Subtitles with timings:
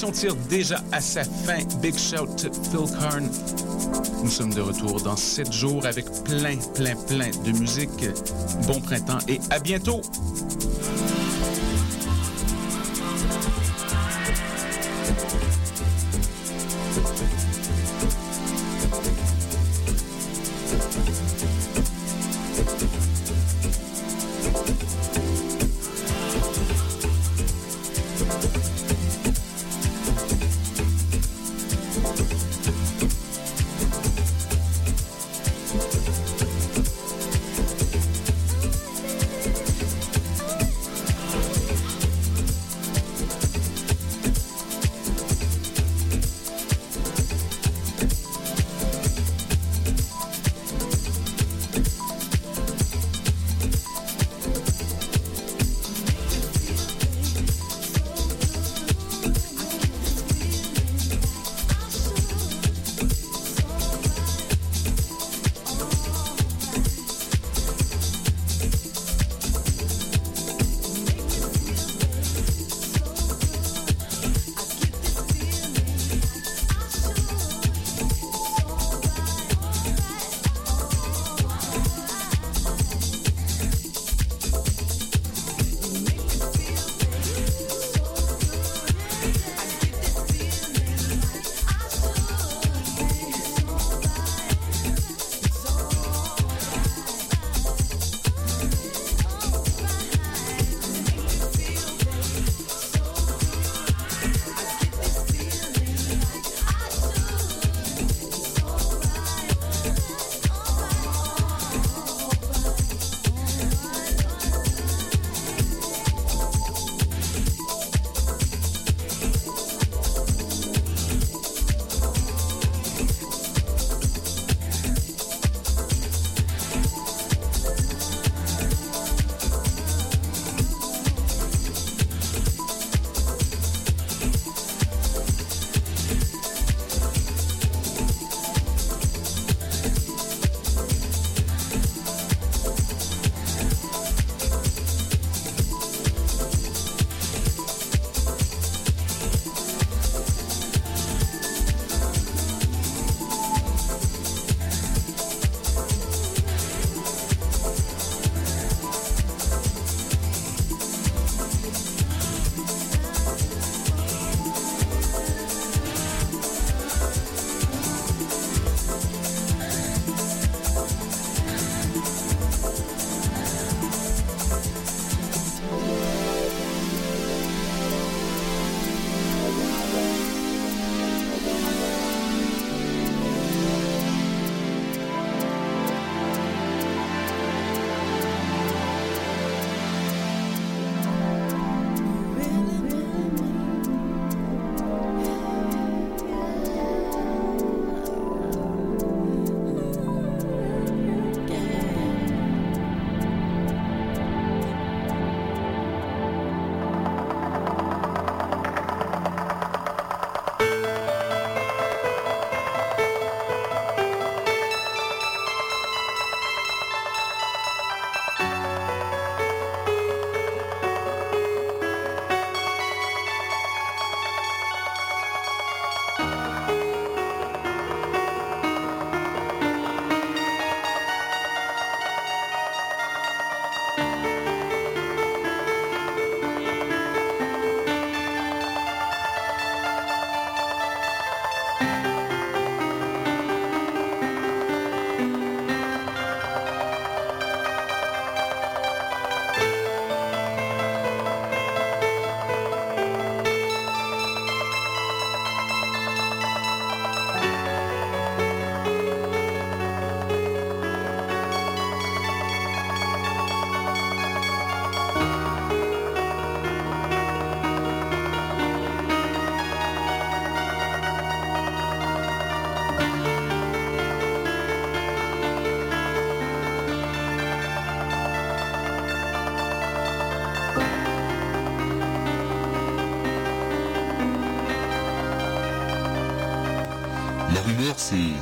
[0.00, 1.58] L'émission tire déjà à sa fin.
[1.82, 3.28] Big shout to Phil Karn.
[4.24, 8.06] Nous sommes de retour dans 7 jours avec plein, plein, plein de musique.
[8.66, 10.00] Bon printemps et à bientôt!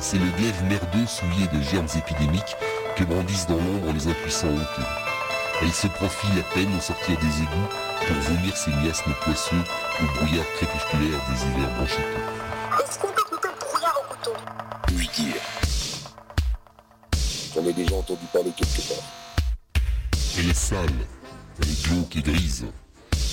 [0.01, 2.55] C'est le glaive merdeux souillé de germes épidémiques
[2.95, 4.87] que brandissent dans l'ombre les impuissants honteux.
[5.61, 7.69] Elle se profile à peine au sortir des égouts
[8.07, 9.63] pour vomir ses miasmes poisseux
[10.01, 12.01] au brouillard crépusculaire des hivers blancheteux.
[12.83, 14.33] Est-ce qu'on peut couper le brouillard au couteau?
[14.93, 15.41] Oui dire.
[17.53, 19.03] J'en ai déjà entendu parler quelque part.
[20.39, 20.87] Elle est sale,
[21.61, 22.65] elle est glauque et grise,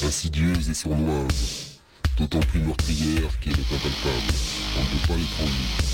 [0.04, 1.78] insidieuse et sournoise,
[2.18, 4.34] d'autant plus meurtrière qu'elle est impalpable.
[4.76, 5.85] On ne peut pas l'étrangler.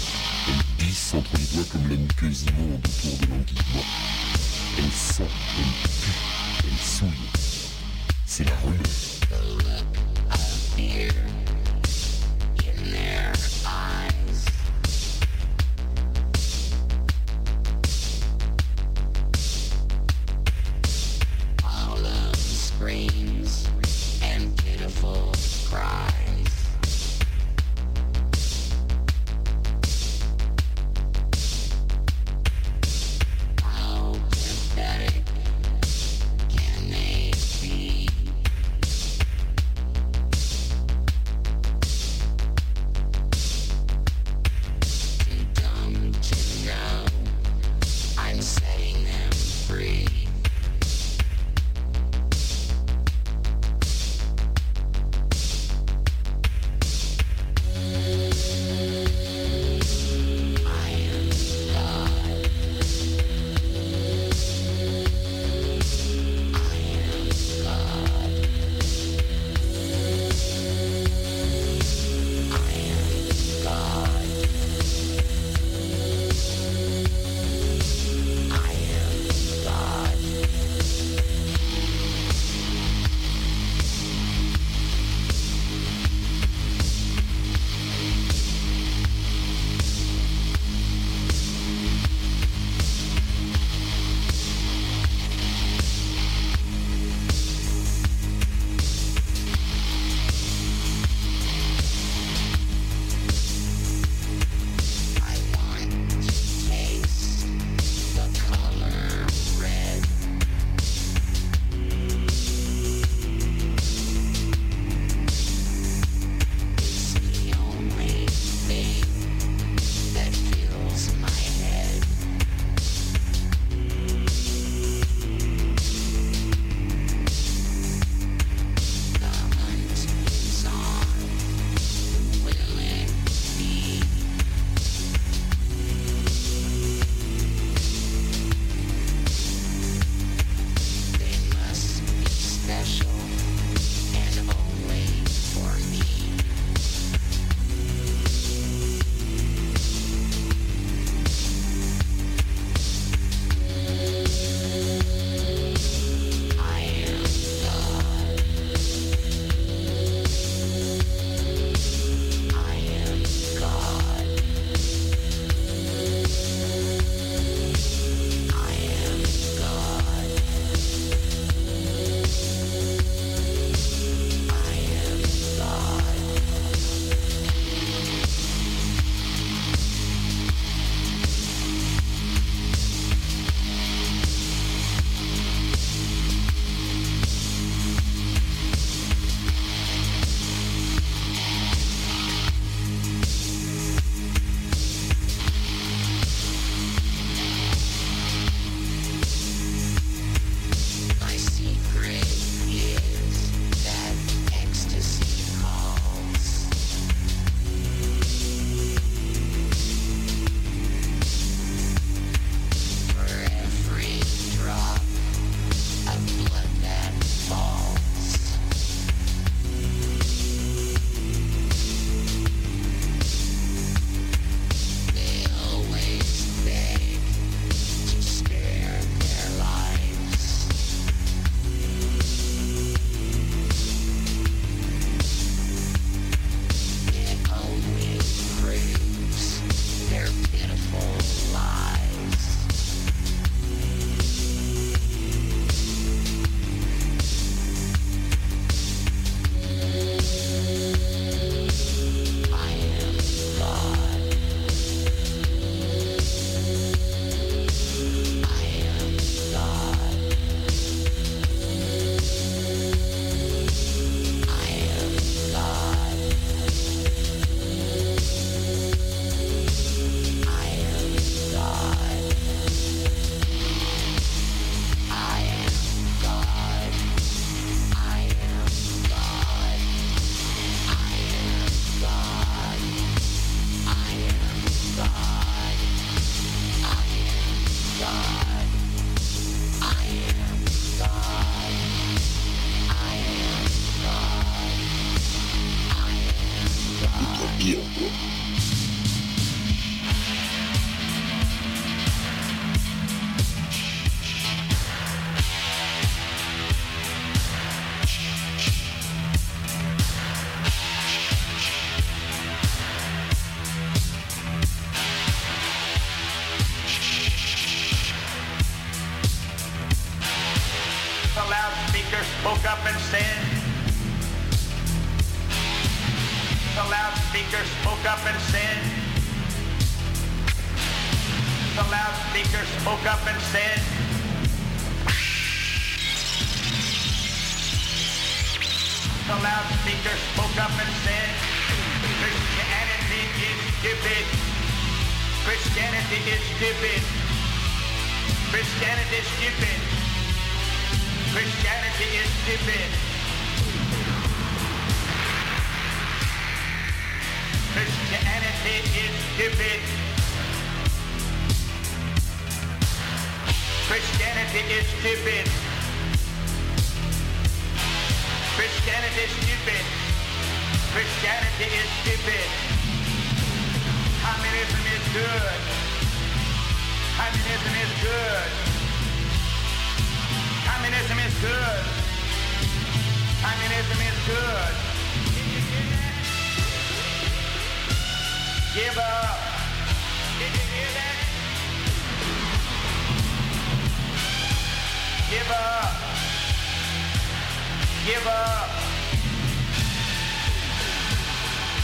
[398.04, 398.68] Give up.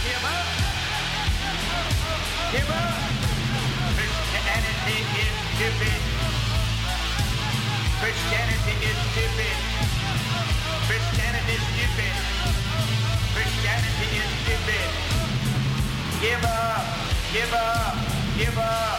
[0.02, 0.46] Give up.
[2.50, 2.98] Give up.
[3.94, 6.00] Christianity is stupid.
[8.02, 9.56] Christianity is stupid.
[10.88, 12.14] Christianity is stupid.
[13.34, 14.88] Christianity is stupid.
[16.20, 16.82] Give up.
[17.32, 17.94] Give up.
[18.36, 18.97] Give up.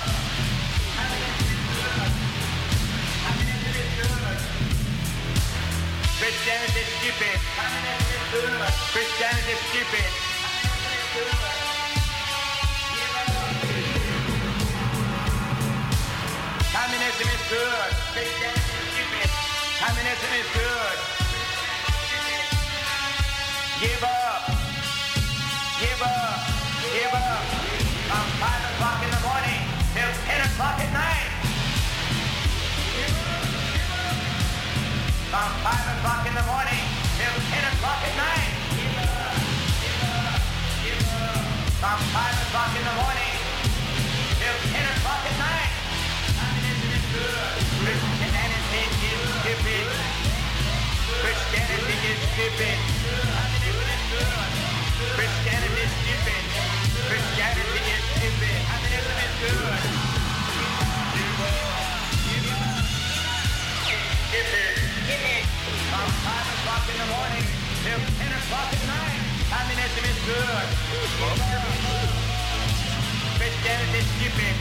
[6.20, 7.40] Christianity's stupid.
[8.92, 10.12] Christianity's stupid.
[16.76, 17.92] Communism is good.
[18.12, 19.30] Christianity stupid.
[19.80, 20.98] Communism is good.
[23.80, 24.44] Give up.
[25.80, 26.40] Give up.
[27.00, 27.44] Give up.
[28.12, 29.62] From 5 o'clock in the morning
[29.96, 31.29] till 10 o'clock at night.
[35.30, 36.86] from 5 o'clock in the morning
[37.22, 38.50] till 10 o'clock at night.
[41.78, 43.36] From 5 o'clock in the morning
[44.42, 45.70] till 10 o'clock at night.
[46.34, 47.62] Communism is good.
[47.78, 49.86] Christianity is stupid.
[51.22, 52.78] Christianity is stupid.
[55.14, 56.42] Christianity is stupid.
[57.06, 58.58] Christianity is stupid.
[58.66, 59.94] Communism good.
[64.34, 64.89] Stupid
[65.90, 67.46] from 5 o'clock in the morning
[67.82, 69.22] till 10 o'clock at night.
[69.50, 70.68] Communism is good.
[73.38, 74.56] Christianity is stupid.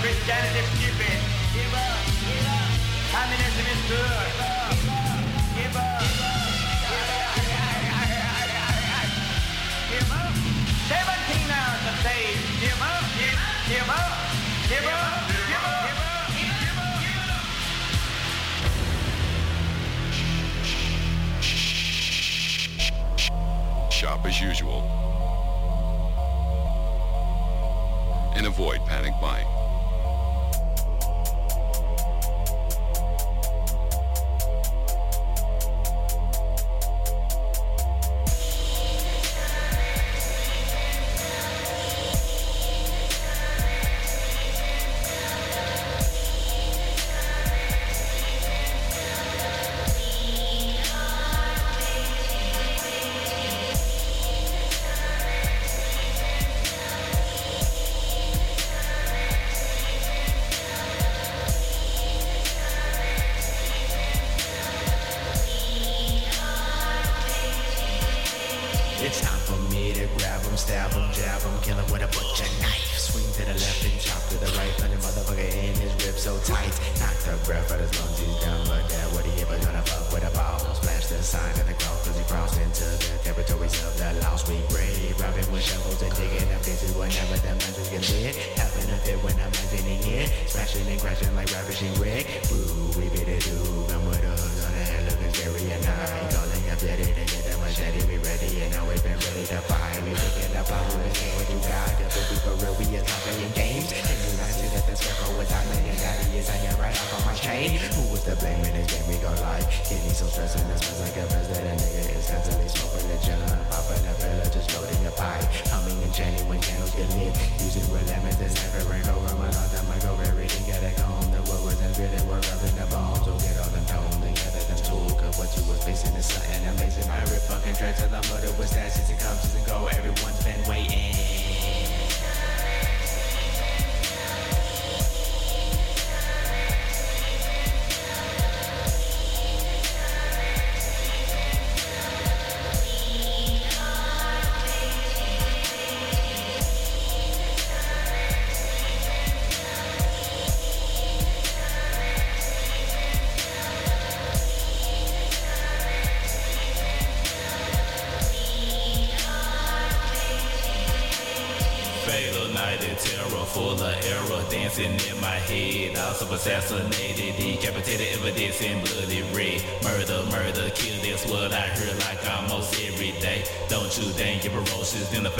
[0.00, 1.18] Christianity is stupid.
[3.12, 4.69] Communism is good.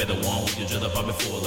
[0.08, 1.39] One with your drill up, i full of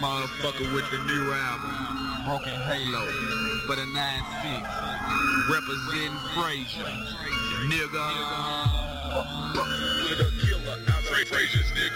[0.00, 1.72] motherfucker with the new album,
[2.26, 3.04] Broken Halo,
[3.66, 4.66] for the 9-6,
[5.50, 6.90] representing Frazier,
[7.70, 8.06] nigga.
[10.66, 11.95] a of Frazier's nigga,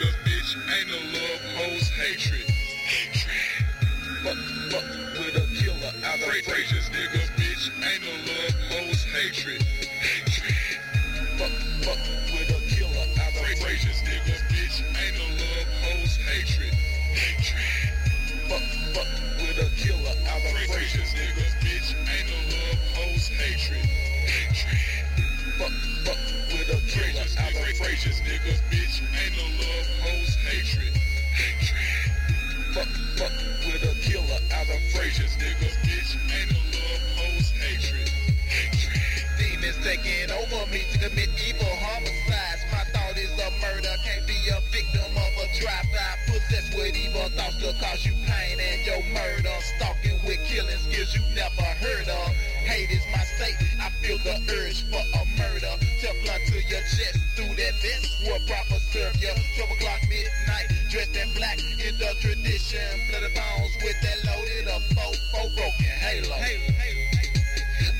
[40.70, 42.62] me to commit evil homicides.
[42.70, 46.14] My thought is a murder, can't be a victim of a drive-by.
[46.30, 49.50] Possessed with evil thoughts to cause you pain and your murder.
[49.74, 52.30] Stalking with killing skills you never heard of.
[52.70, 55.74] Hate is my state, I feel the urge for a murder.
[55.98, 59.34] Teflon to your chest, through that vest, will proper serve you.
[59.58, 62.86] 12 o'clock midnight, dressed in black in the tradition.
[63.10, 66.38] Blood Bloody bones with that loaded up, four, four broken halo.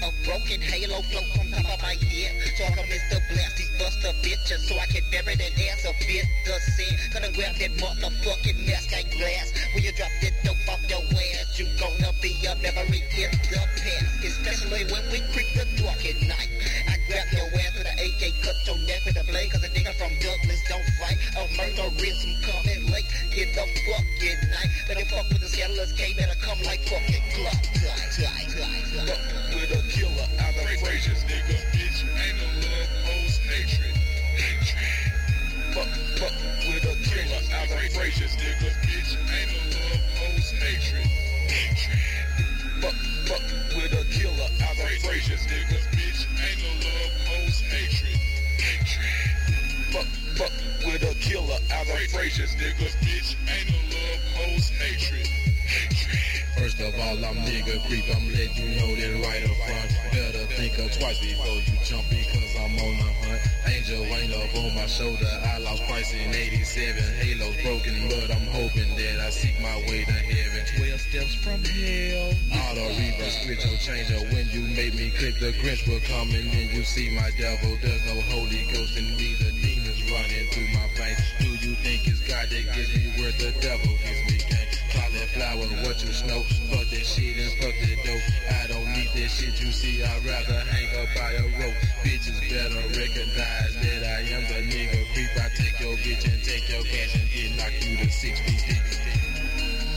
[0.00, 2.32] A broken halo float from top of my head.
[2.56, 3.20] Talk of Mr.
[3.28, 6.24] Blast, these buster bitches, so I can bury that ass a bit.
[6.48, 9.52] The sin, gonna grab that motherfucking mask like glass.
[9.76, 13.60] When you drop that dope off your ass, you gonna be a memory in the
[13.76, 14.24] past.
[14.24, 16.48] Especially when we creep the dark at night.
[16.88, 19.68] I grab your ass with an AK, cut your neck with a blade, cause a
[19.68, 21.20] nigga from Douglas don't fight.
[21.36, 23.04] A murderism coming late
[23.36, 24.70] in the fucking night.
[24.88, 27.68] Better fuck with the scandalous K, better come like fucking Glock.
[28.16, 32.02] Fuck a killer out of Frazier's nigga, bitch.
[32.02, 33.94] Ain't no love, hoes, hatred.
[35.74, 36.34] Fuck, fuck
[36.66, 39.14] with a killer out of Frazier's nigga, bitch.
[39.30, 41.06] Ain't no love, hoes, hatred.
[42.80, 43.44] Fuck, fuck
[43.76, 46.26] with a killer out of Frazier's nigga, bitch.
[46.40, 48.18] Ain't no love, hoes, hatred.
[49.92, 50.52] Fuck, fuck
[50.86, 53.36] with a killer out of Frazier's nigga, bitch.
[53.46, 55.39] Ain't no love, hoes, hatred.
[56.60, 59.90] First of all, I'm nigga creep, I'm letting you know that right up front.
[60.12, 63.40] Better think of twice before you jump because I'm on the hunt.
[63.64, 67.00] Angel ain't up on my shoulder, I lost Christ in 87.
[67.16, 70.60] Halo's broken, but I'm hoping that I seek my way to heaven.
[70.76, 72.28] 12 steps from hell.
[72.52, 74.20] Auto reverse, switch or changer.
[74.28, 77.72] When you make me click, the Grinch will come and then you see my devil.
[77.80, 81.24] There's no Holy Ghost in me, the demons running through my veins.
[81.40, 84.39] Do you think it's God that gives me where the devil gives me
[85.30, 86.42] Cauliflower, what you snow?
[86.70, 88.22] Fuck that shit and fuck that dope.
[88.50, 91.74] I don't need that shit you see, I'd rather hang up by a rope.
[92.02, 95.30] Bitches better recognize that I am the nigga creep.
[95.38, 98.58] I take your bitch and take your cash and get knocked through the six feet.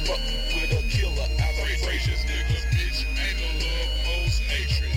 [0.05, 0.21] Fuck
[0.53, 3.01] with a killer out of Frazier, nigga, bitch.
[3.17, 4.93] Ain't no love, hoes, hatred.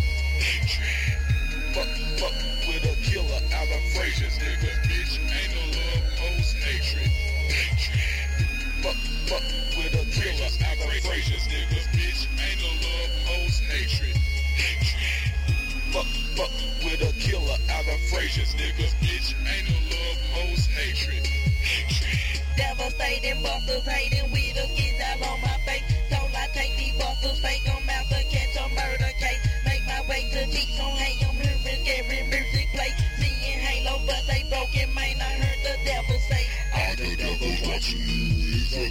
[1.72, 1.88] Fuck,
[2.20, 2.36] fuck
[2.68, 5.16] with a killer out of Frazier, nigga, bitch.
[5.16, 7.10] Ain't no love, hoes, hatred.
[8.82, 8.96] Fuck,
[9.26, 9.65] fuck a
[10.16, 12.24] killer out of Frazier, nigga, bitch.
[12.40, 14.16] Ain't no love, hoes, hatred.
[14.56, 15.28] Hatred.
[15.92, 16.52] Fuck, fuck
[16.84, 19.36] with a killer out of Frazier, nigga, bitch.
[19.44, 21.20] Ain't no love, hoes, hatred.
[21.20, 22.40] Hatred.
[22.56, 25.84] Devastating busters hating with the skins out on my face.
[26.08, 27.62] Don't I take these busters fake?
[27.68, 29.42] I'm out to catch a murder case.
[29.68, 32.92] Make my way to Jeeps on Hey, I'm hearing scary music play.
[33.20, 35.20] Seeing Halo, but they broken, man.
[35.20, 36.44] I heard the devil say.
[36.72, 38.45] All the devil's watching you.
[38.76, 38.84] We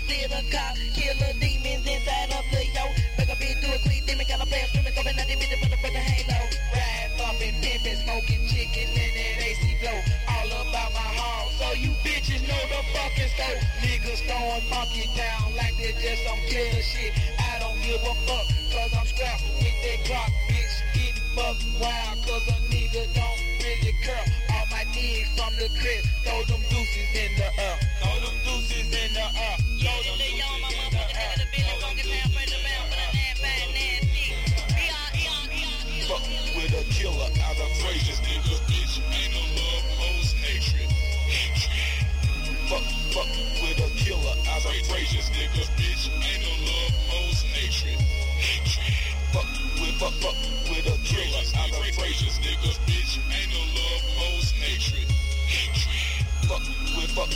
[0.00, 2.88] still a cop, killer demons inside of the yo.
[3.20, 5.60] Make a bitch do a quick demon, got a player screaming, coming out the bitch
[5.60, 6.40] for the fucking halo.
[6.72, 10.00] Ride bumping, pimping, smoking chicken in that AC blow.
[10.24, 13.60] All about my home, so you bitches know the fucking scope.
[13.84, 17.12] Niggas throwing monkey down like they just some killer shit.
[17.36, 20.80] I don't give a fuck, cause I'm strapped with that clock, bitch.
[20.96, 24.45] Getting buck wild, cause a nigga don't really care.
[24.86, 27.78] From the crib, throw them deuces in the air.
[28.00, 29.56] Throw them deuces in the air.
[29.82, 31.36] Throw them deuces in the air.
[31.42, 32.86] Throw them deuces in the air.
[36.06, 36.22] Fuck
[36.54, 39.02] with a killer out of Frazier, nigga, bitch.
[39.10, 39.45] Ain't no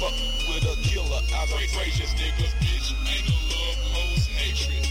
[0.01, 2.89] fuck, fuck with a killer out of Frazier, nigga, bitch.
[3.05, 4.89] Ain't no love, hoes, hatred.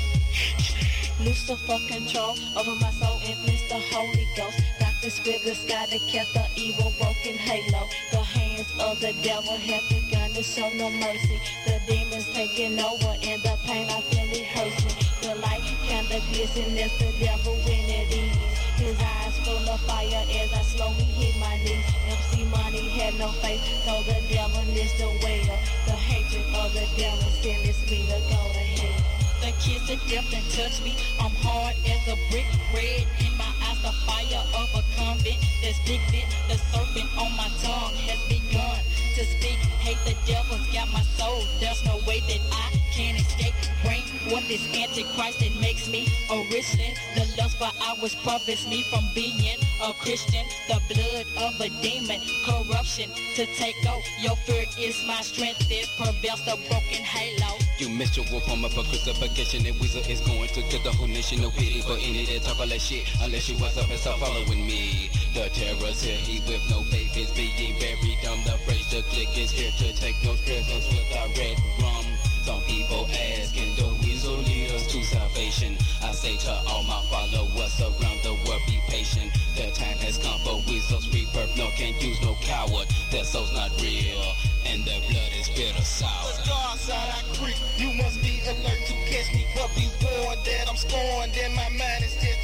[1.19, 4.61] Lucifer control over my soul and bless the Holy Ghost.
[4.79, 5.09] Dr.
[5.09, 7.89] Script, the sky that kept the evil broken halo.
[8.11, 11.41] The hands of the devil have begun to show no mercy.
[11.65, 14.93] The demons taking over and the pain I feel it hurts me.
[15.21, 18.37] The light kinda glisten as the devil when it is.
[18.77, 21.83] His eyes full of fire as I slowly hit my knees.
[22.51, 25.57] Money had no faith, so the devil is the waiter.
[25.85, 28.99] The hatred of the devil sentenced me to go to hell.
[29.41, 30.97] The kiss of death and touch me.
[31.19, 33.77] I'm hard as a brick, red in my eyes.
[33.85, 36.25] The fire of a convent that's big bit.
[36.49, 38.81] The serpent on my tongue has begun
[39.15, 39.59] to speak.
[39.85, 41.43] Hate the devil's got my soul.
[41.59, 42.78] There's no way that I.
[44.29, 46.93] Forth this antichrist that makes me a Christian.
[47.15, 50.45] The lust for hours profits me from being a Christian.
[50.67, 54.05] The blood of a demon, corruption to take over.
[54.21, 55.65] Your fear is my strength.
[55.71, 57.57] It prevails the broken halo.
[57.79, 57.89] You
[58.29, 61.41] war form for crucifixion and Weasel is going to kill the whole nation.
[61.41, 64.19] No pity for any that talk all that shit unless you was up and start
[64.19, 65.09] following me.
[65.33, 68.19] The terror's here, he with no faith is being buried.
[68.29, 72.05] I'm the phrase the click is here to take no prisoners with our red rum.
[72.45, 73.98] Some people do Weasel lead us
[74.89, 75.77] to salvation?
[76.01, 79.31] I say to all my followers around the world, be patient.
[79.55, 81.55] The time has come for Weasel's rebirth.
[81.57, 82.87] No, can't use no coward.
[83.11, 84.33] Their soul's not real,
[84.65, 86.33] and their blood is bitter sour.
[86.41, 87.57] The dark side I creep.
[87.77, 89.45] You must be alert to catch me.
[89.53, 92.38] But be warned that I'm scorned and my mind is just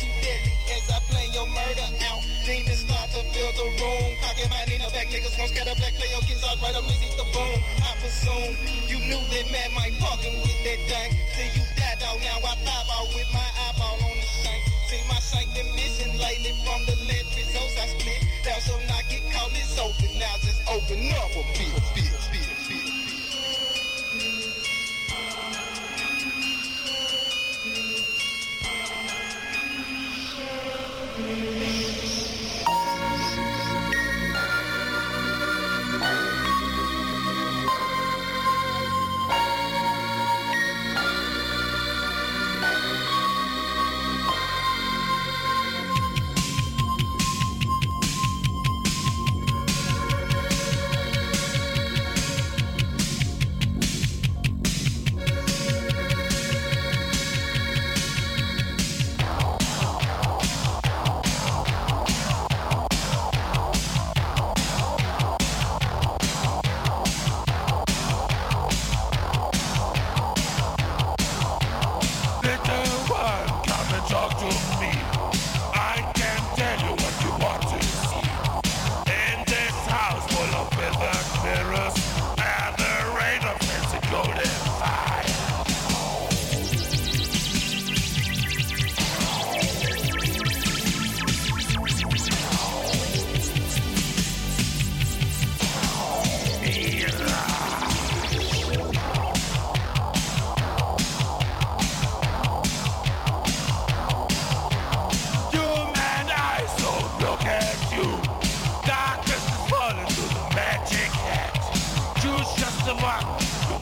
[5.16, 7.56] niggas gon' scatter black, play your kids out right up, let's the boom.
[7.80, 8.52] I presume
[8.92, 11.10] you knew that man might fucking with that thing.
[11.32, 14.62] Till you died out now, I pop out with my eyeball on the shank.
[14.92, 18.22] See my shank been missing lately from the lead results I split.
[18.44, 20.12] Down so knock it, call this open.
[20.20, 22.35] Now just open up a bit, bit, bit.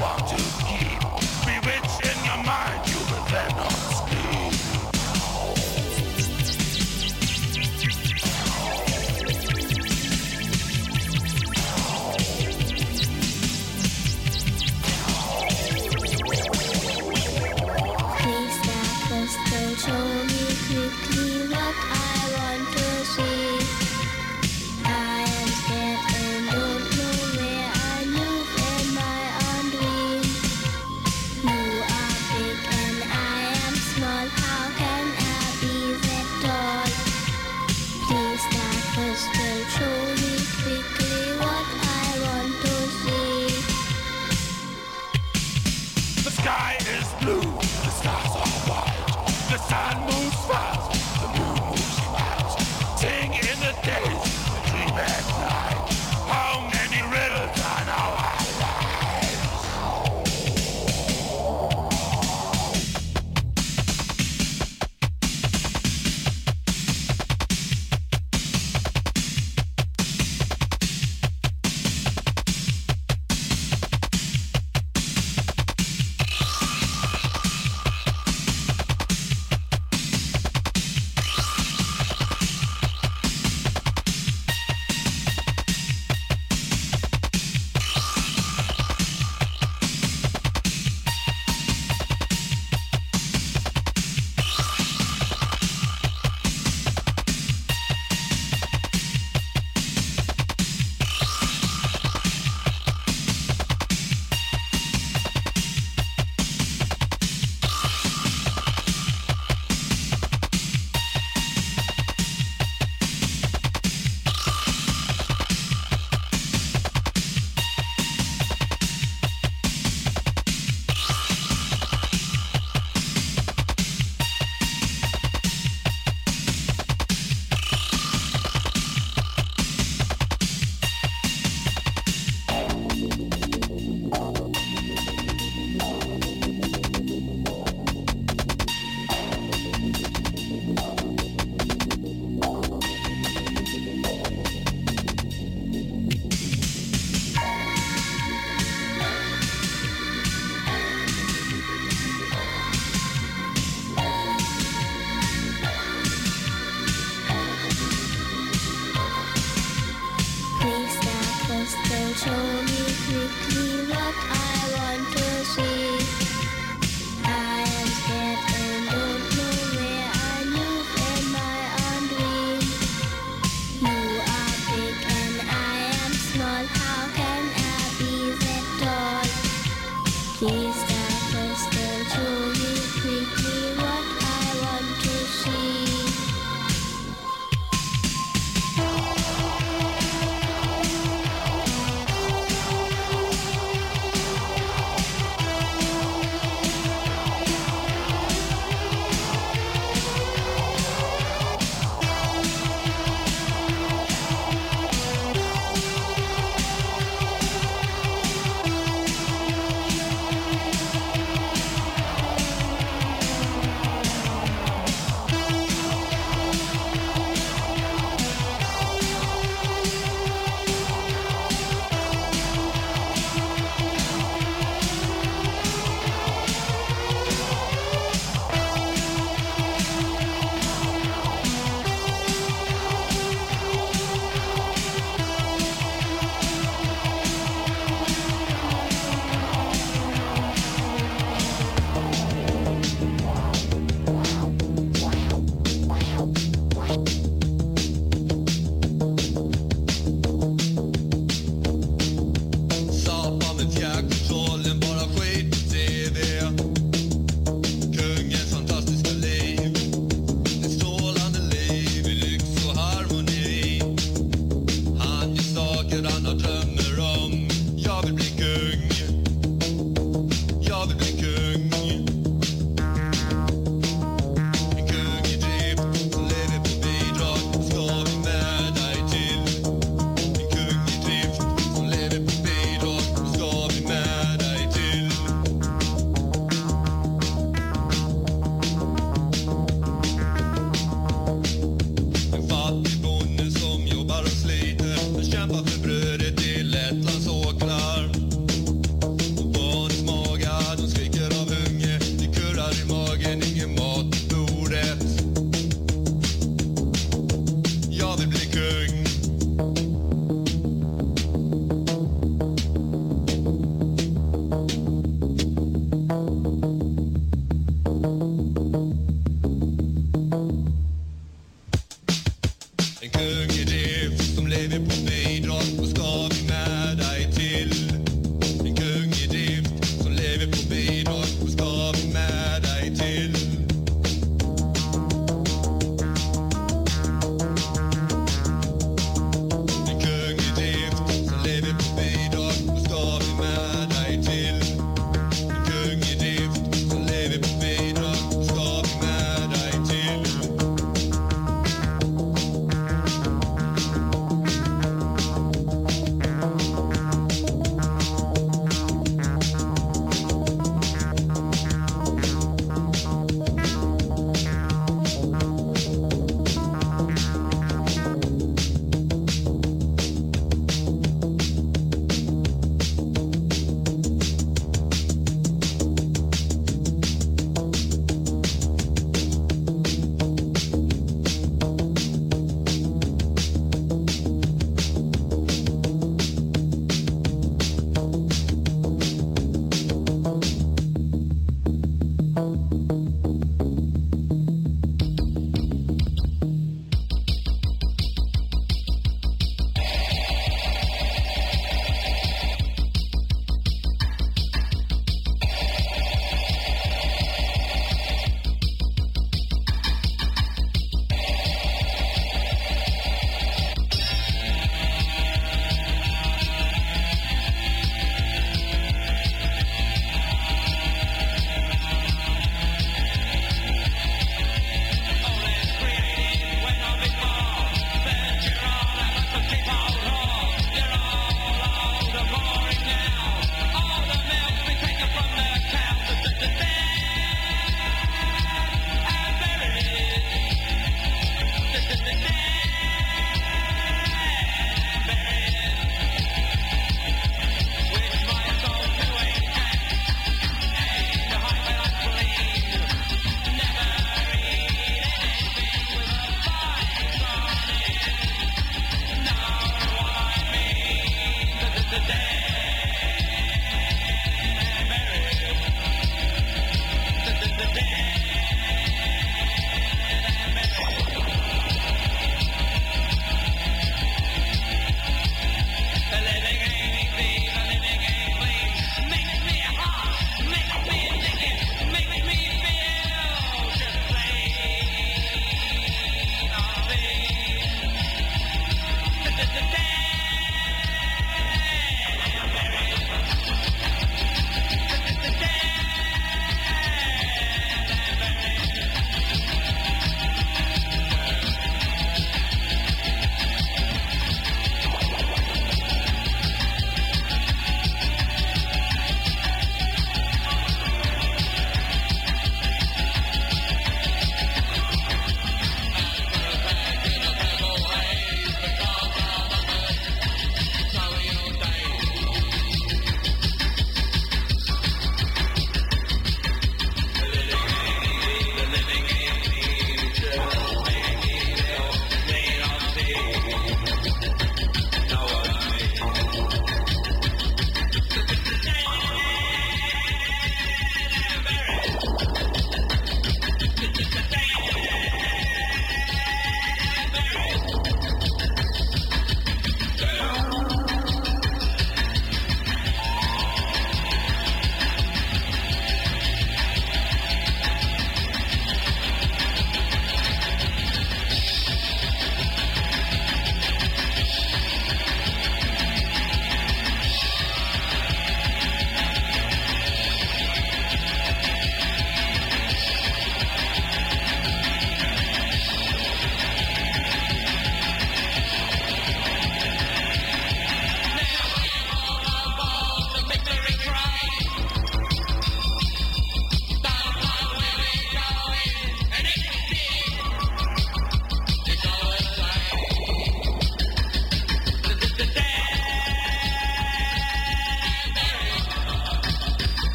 [0.00, 0.49] Bomb.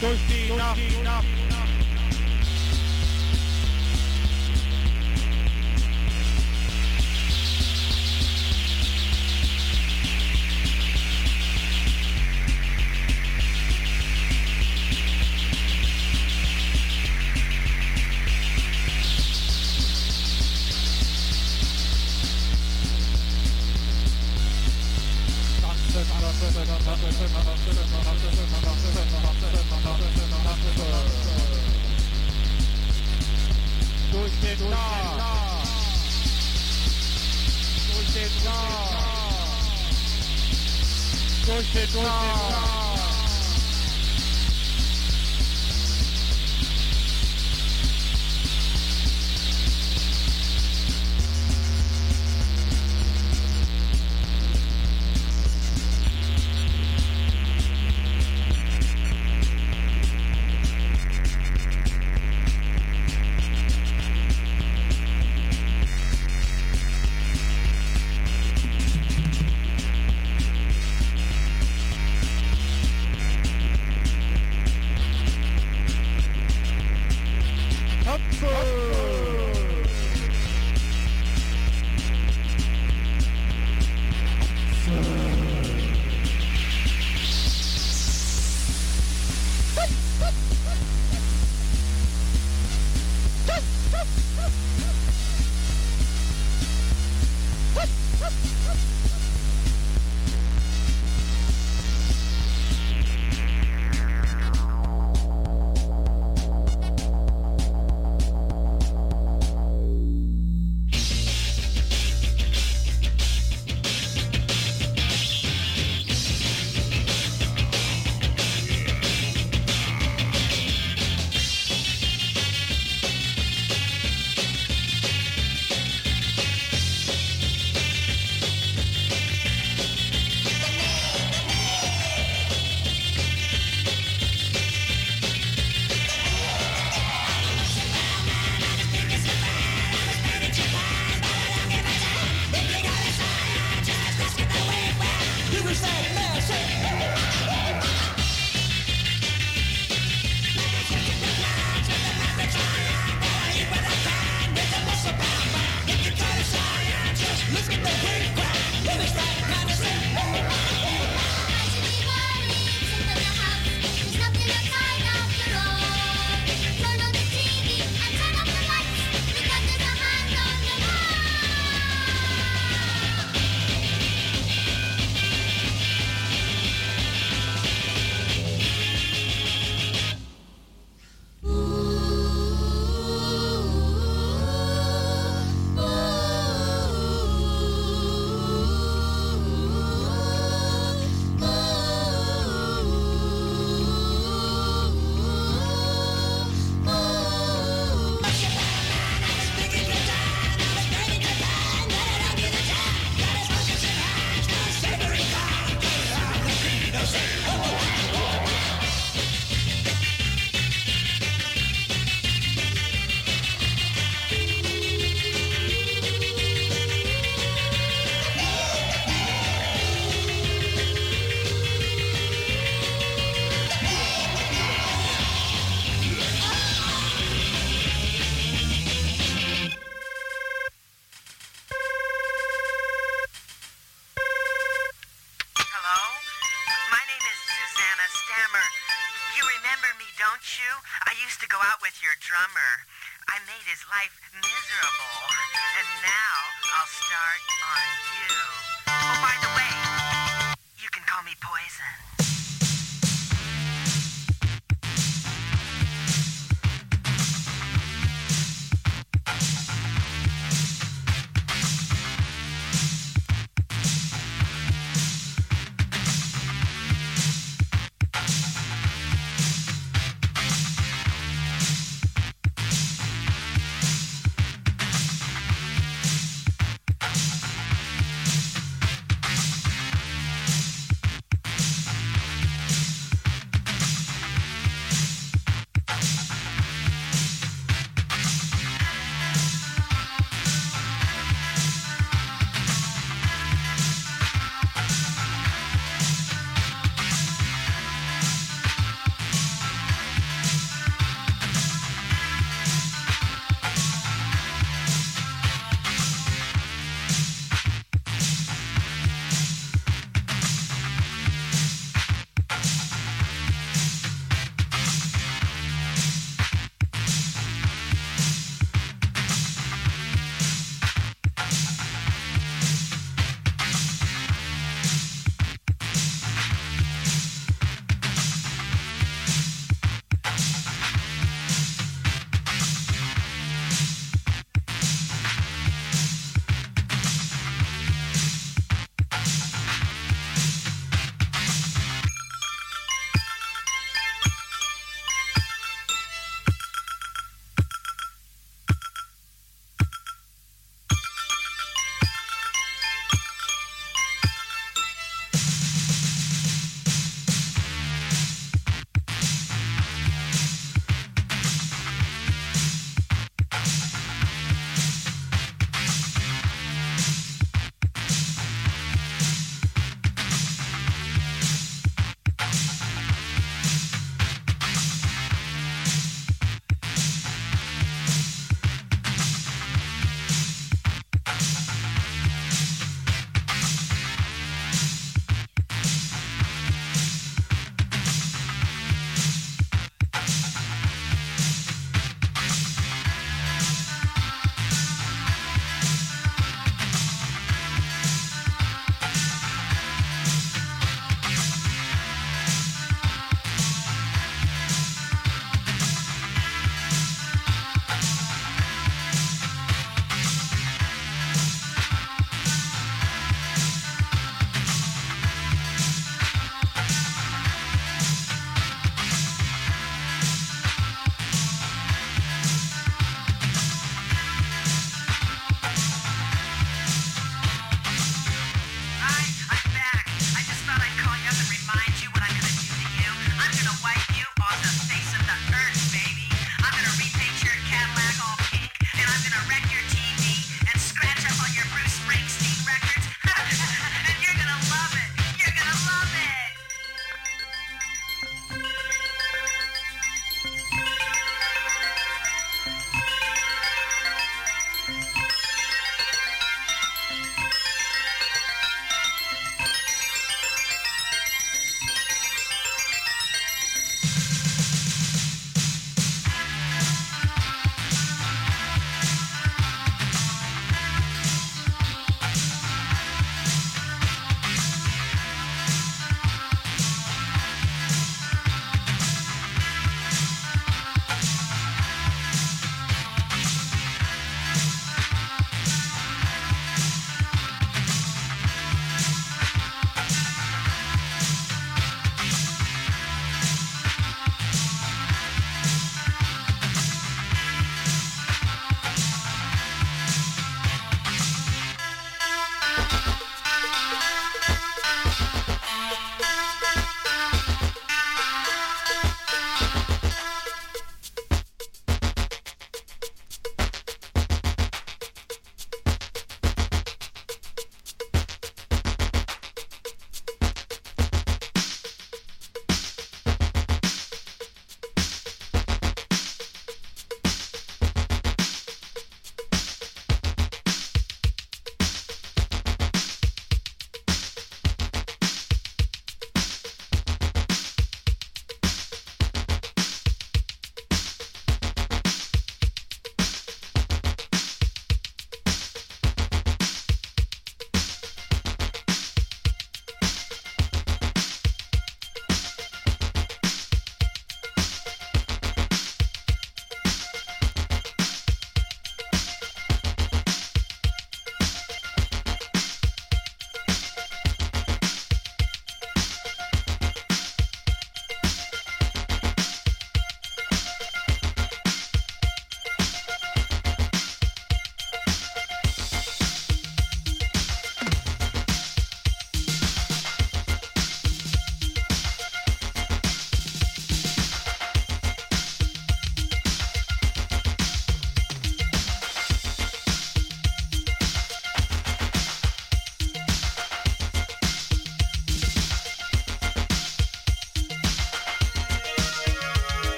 [0.00, 0.72] Costina.
[0.74, 1.59] Costina.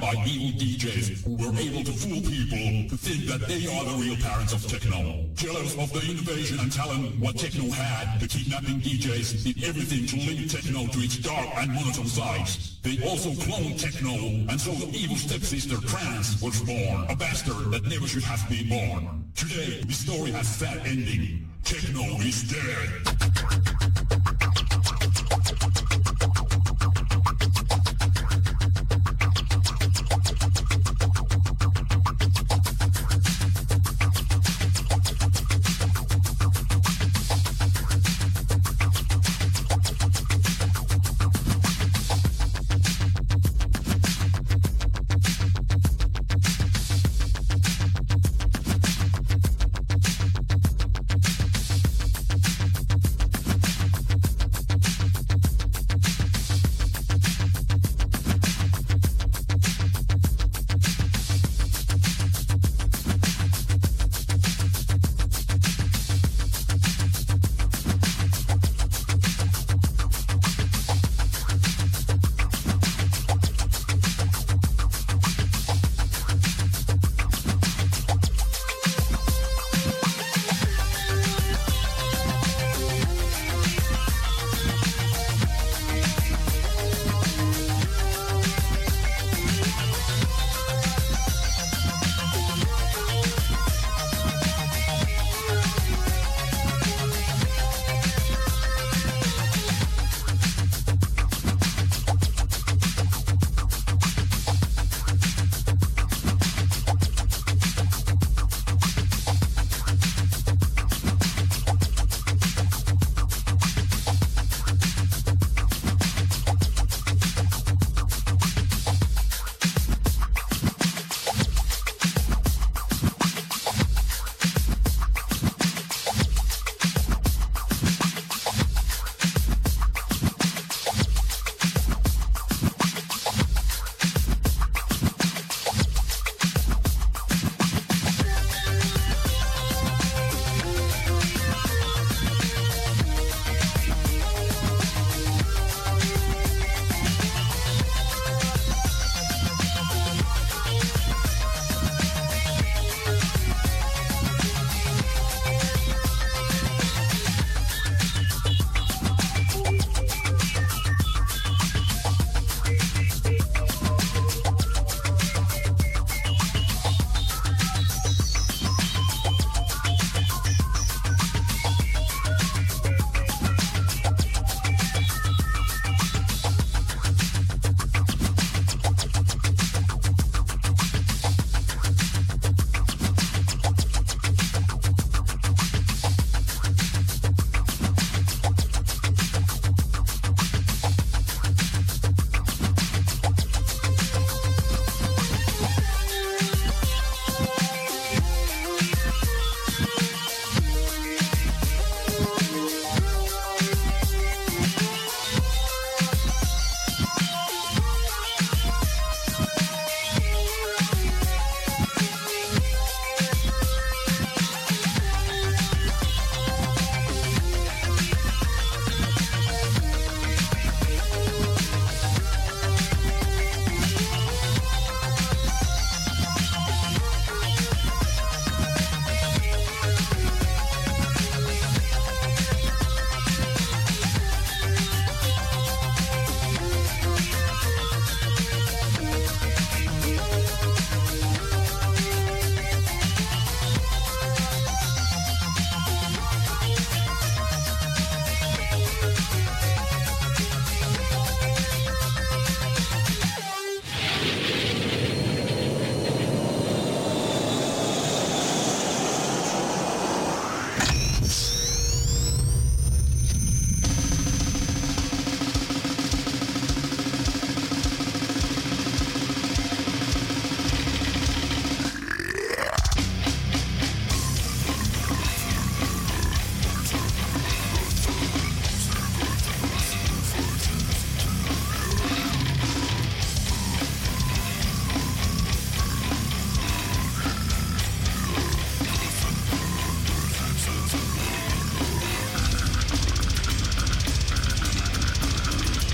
[0.00, 3.96] By evil DJs who were able to fool people to think that they are the
[4.00, 5.24] real parents of techno.
[5.34, 10.16] Jealous of the innovation and talent what techno had, the kidnapping DJs did everything to
[10.26, 12.78] link techno to its dark and monotone sides.
[12.82, 14.14] They also cloned techno,
[14.50, 18.68] and so the evil stepsister trance was born, a bastard that never should have been
[18.68, 19.24] born.
[19.34, 21.48] Today, the story has sad ending.
[21.64, 23.73] Techno is dead.